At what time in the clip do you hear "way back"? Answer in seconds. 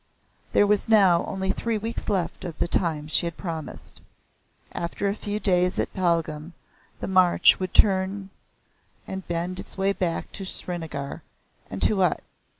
9.77-10.31